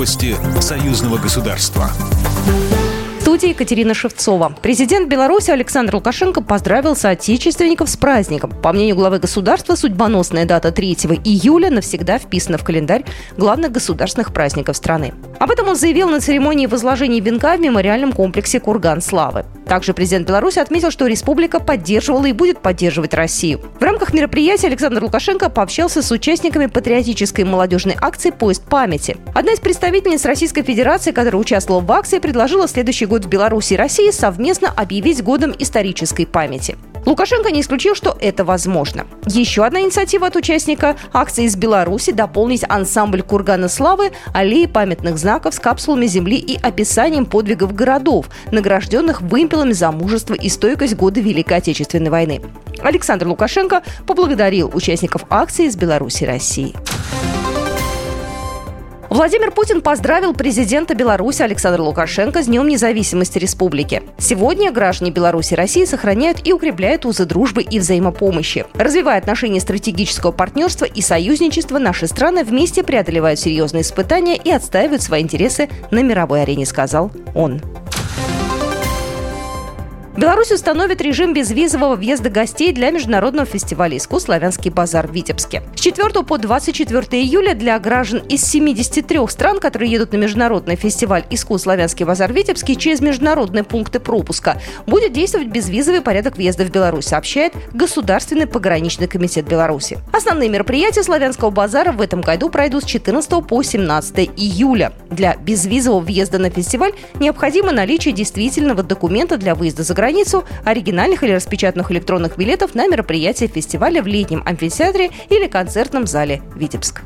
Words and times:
Новости 0.00 0.34
союзного 0.62 1.18
государства 1.18 1.90
студии 3.40 3.50
Екатерина 3.50 3.94
Шевцова. 3.94 4.54
Президент 4.60 5.08
Беларуси 5.08 5.50
Александр 5.50 5.94
Лукашенко 5.94 6.42
поздравил 6.42 6.96
соотечественников 6.96 7.88
с 7.88 7.96
праздником. 7.96 8.50
По 8.50 8.72
мнению 8.72 8.96
главы 8.96 9.18
государства, 9.18 9.76
судьбоносная 9.76 10.46
дата 10.46 10.72
3 10.72 10.92
июля 11.24 11.70
навсегда 11.70 12.18
вписана 12.18 12.58
в 12.58 12.64
календарь 12.64 13.04
главных 13.36 13.72
государственных 13.72 14.32
праздников 14.32 14.76
страны. 14.76 15.14
Об 15.38 15.50
этом 15.50 15.68
он 15.68 15.76
заявил 15.76 16.08
на 16.08 16.20
церемонии 16.20 16.66
возложения 16.66 17.20
венка 17.20 17.56
в 17.56 17.60
мемориальном 17.60 18.12
комплексе 18.12 18.58
«Курган 18.58 19.00
славы». 19.00 19.44
Также 19.70 19.94
президент 19.94 20.26
Беларуси 20.26 20.58
отметил, 20.58 20.90
что 20.90 21.06
республика 21.06 21.60
поддерживала 21.60 22.26
и 22.26 22.32
будет 22.32 22.58
поддерживать 22.58 23.14
Россию. 23.14 23.60
В 23.78 23.82
рамках 23.84 24.12
мероприятия 24.12 24.66
Александр 24.66 25.04
Лукашенко 25.04 25.48
пообщался 25.48 26.02
с 26.02 26.10
участниками 26.10 26.66
патриотической 26.66 27.44
молодежной 27.44 27.94
акции 28.00 28.30
«Поезд 28.30 28.64
памяти». 28.64 29.16
Одна 29.32 29.52
из 29.52 29.60
представительниц 29.60 30.24
Российской 30.24 30.64
Федерации, 30.64 31.12
которая 31.12 31.40
участвовала 31.40 31.82
в 31.82 31.92
акции, 31.92 32.18
предложила 32.18 32.66
следующий 32.66 33.06
год 33.06 33.26
в 33.26 33.28
Беларуси 33.28 33.74
и 33.74 33.76
России 33.76 34.10
совместно 34.10 34.72
объявить 34.74 35.22
годом 35.22 35.54
исторической 35.56 36.24
памяти. 36.24 36.76
Лукашенко 37.06 37.50
не 37.50 37.60
исключил, 37.60 37.94
что 37.94 38.16
это 38.20 38.44
возможно. 38.44 39.06
Еще 39.26 39.64
одна 39.64 39.80
инициатива 39.80 40.26
от 40.26 40.36
участника 40.36 40.96
акции 41.12 41.44
из 41.44 41.56
Беларуси– 41.56 42.12
дополнить 42.12 42.64
ансамбль 42.68 43.22
Кургана 43.22 43.68
Славы 43.68 44.12
аллеи 44.32 44.66
памятных 44.66 45.18
знаков 45.18 45.54
с 45.54 45.58
капсулами 45.58 46.06
земли 46.06 46.36
и 46.36 46.58
описанием 46.60 47.26
подвигов 47.26 47.74
городов, 47.74 48.26
награжденных 48.50 49.22
вымпелами 49.22 49.72
за 49.72 49.90
мужество 49.92 50.34
и 50.34 50.48
стойкость 50.48 50.96
года 50.96 51.20
Великой 51.20 51.58
Отечественной 51.58 52.10
войны. 52.10 52.40
Александр 52.82 53.26
Лукашенко 53.28 53.82
поблагодарил 54.06 54.70
участников 54.72 55.24
акции 55.30 55.66
из 55.66 55.76
Беларуси 55.76 56.24
России. 56.24 56.74
Владимир 59.20 59.50
Путин 59.50 59.82
поздравил 59.82 60.32
президента 60.32 60.94
Беларуси 60.94 61.42
Александра 61.42 61.82
Лукашенко 61.82 62.42
с 62.42 62.46
Днем 62.46 62.66
независимости 62.66 63.36
республики. 63.36 64.02
Сегодня 64.16 64.72
граждане 64.72 65.10
Беларуси 65.10 65.52
и 65.52 65.56
России 65.56 65.84
сохраняют 65.84 66.38
и 66.48 66.54
укрепляют 66.54 67.04
узы 67.04 67.26
дружбы 67.26 67.60
и 67.60 67.78
взаимопомощи. 67.78 68.64
Развивая 68.72 69.18
отношения 69.18 69.60
стратегического 69.60 70.32
партнерства 70.32 70.86
и 70.86 71.02
союзничества, 71.02 71.78
наши 71.78 72.06
страны 72.06 72.44
вместе 72.44 72.82
преодолевают 72.82 73.38
серьезные 73.38 73.82
испытания 73.82 74.38
и 74.38 74.50
отстаивают 74.50 75.02
свои 75.02 75.20
интересы 75.20 75.68
на 75.90 76.02
мировой 76.02 76.40
арене, 76.40 76.64
сказал 76.64 77.12
он. 77.34 77.60
Беларусь 80.20 80.52
установит 80.52 81.00
режим 81.00 81.32
безвизового 81.32 81.96
въезда 81.96 82.28
гостей 82.28 82.74
для 82.74 82.90
международного 82.90 83.46
фестиваля 83.46 83.96
искусств 83.96 84.26
«Славянский 84.26 84.70
базар» 84.70 85.08
в 85.08 85.14
Витебске. 85.14 85.62
С 85.74 85.80
4 85.80 86.10
по 86.24 86.36
24 86.36 87.22
июля 87.22 87.54
для 87.54 87.78
граждан 87.78 88.20
из 88.28 88.44
73 88.44 89.18
стран, 89.28 89.60
которые 89.60 89.90
едут 89.90 90.12
на 90.12 90.18
международный 90.18 90.76
фестиваль 90.76 91.24
искусств 91.30 91.64
«Славянский 91.64 92.04
базар» 92.04 92.30
в 92.30 92.36
Витебске 92.36 92.74
через 92.74 93.00
международные 93.00 93.64
пункты 93.64 93.98
пропуска, 93.98 94.60
будет 94.86 95.14
действовать 95.14 95.48
безвизовый 95.48 96.02
порядок 96.02 96.36
въезда 96.36 96.66
в 96.66 96.70
Беларусь, 96.70 97.06
сообщает 97.06 97.54
Государственный 97.72 98.46
пограничный 98.46 99.08
комитет 99.08 99.48
Беларуси. 99.48 100.00
Основные 100.12 100.50
мероприятия 100.50 101.02
«Славянского 101.02 101.48
базара» 101.48 101.92
в 101.92 102.00
этом 102.02 102.20
году 102.20 102.50
пройдут 102.50 102.82
с 102.82 102.86
14 102.86 103.46
по 103.46 103.62
17 103.62 104.32
июля. 104.36 104.92
Для 105.08 105.36
безвизового 105.36 106.00
въезда 106.00 106.38
на 106.38 106.50
фестиваль 106.50 106.92
необходимо 107.18 107.72
наличие 107.72 108.12
действительного 108.12 108.82
документа 108.82 109.38
для 109.38 109.54
выезда 109.54 109.82
за 109.82 109.94
границу 109.94 110.09
границу, 110.10 110.44
оригинальных 110.64 111.22
или 111.22 111.32
распечатанных 111.32 111.92
электронных 111.92 112.36
билетов 112.36 112.74
на 112.74 112.88
мероприятие 112.88 113.48
фестиваля 113.48 114.02
в 114.02 114.08
летнем 114.08 114.42
амфитеатре 114.44 115.10
или 115.28 115.46
концертном 115.46 116.06
зале 116.06 116.42
«Витебск». 116.56 117.02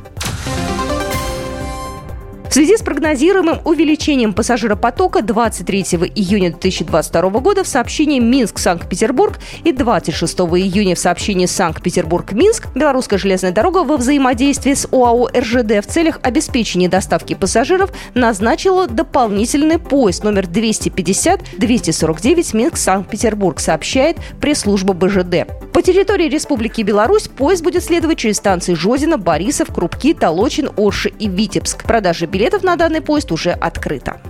В 2.55 2.56
связи 2.56 2.77
с 2.77 2.83
прогнозируемым 2.83 3.62
увеличением 3.64 4.33
пассажиропотока 4.33 5.22
23 5.22 5.83
июня 6.14 6.52
2022 6.52 7.28
года 7.41 7.65
в 7.65 7.66
сообщении 7.66 8.20
Минск-Санкт-Петербург 8.20 9.41
и 9.65 9.72
26 9.72 10.38
июня 10.38 10.94
в 10.94 11.00
сообщении 11.00 11.47
Санкт-Петербург-Минск 11.47 12.69
Белорусская 12.76 13.19
железная 13.19 13.50
дорога 13.50 13.78
во 13.78 13.97
взаимодействии 13.97 14.75
с 14.75 14.87
ОАО 14.93 15.31
РЖД 15.37 15.84
в 15.84 15.88
целях 15.88 16.20
обеспечения 16.22 16.88
доставки 16.88 17.34
пассажиров 17.34 17.91
назначила 18.14 18.87
дополнительный 18.87 19.81
поезд 19.81 20.22
номер 20.22 20.44
250-249 20.44 22.56
Минск-Санкт-Петербург, 22.56 23.59
сообщает 23.59 24.19
пресс-служба 24.41 24.94
БЖД. 24.94 25.48
По 25.75 25.83
территории 25.83 26.29
Республики 26.29 26.83
Беларусь 26.83 27.27
поезд 27.27 27.65
будет 27.65 27.83
следовать 27.83 28.19
через 28.19 28.37
станции 28.37 28.75
Жозина, 28.75 29.19
Борисов, 29.19 29.75
Крупки, 29.75 30.15
Толочин, 30.15 30.71
Орши 30.77 31.09
и 31.19 31.29
Витебск. 31.29 31.83
Продажа 31.83 32.29
билетов 32.29 32.62
на 32.62 32.77
данный 32.77 33.01
поезд 33.01 33.33
уже 33.33 33.51
открыта. 33.51 34.21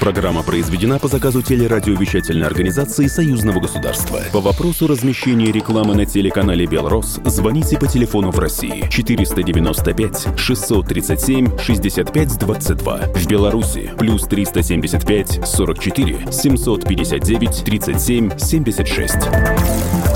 Программа 0.00 0.42
произведена 0.42 0.98
по 0.98 1.08
заказу 1.08 1.40
телерадиовещательной 1.40 2.46
организации 2.46 3.06
Союзного 3.06 3.58
государства. 3.60 4.20
По 4.34 4.40
вопросу 4.40 4.86
размещения 4.86 5.50
рекламы 5.50 5.94
на 5.94 6.04
телеканале 6.04 6.66
«Белрос» 6.66 7.20
звоните 7.24 7.78
по 7.78 7.86
телефону 7.86 8.30
в 8.30 8.38
России 8.38 8.86
495 8.90 10.38
637 10.38 11.58
65 11.58 12.38
22. 12.38 12.98
В 13.14 13.26
Беларуси 13.26 13.90
плюс 13.98 14.24
375 14.26 15.40
44 15.42 16.30
759 16.30 17.64
37 17.64 18.38
76. 18.38 20.15